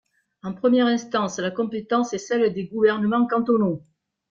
En 0.41 0.53
première 0.55 0.87
instance, 0.87 1.37
la 1.37 1.51
compétence 1.51 2.11
est 2.13 2.17
celle 2.17 2.51
des 2.55 2.65
gouvernements 2.65 3.27
cantonaux. 3.27 3.83